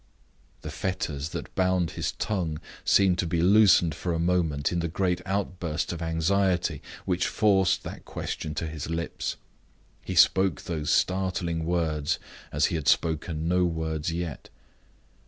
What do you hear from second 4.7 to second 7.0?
in the great outburst of anxiety